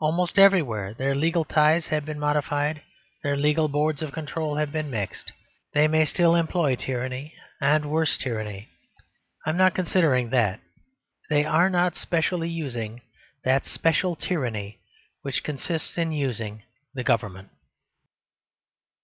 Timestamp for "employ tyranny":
6.34-7.34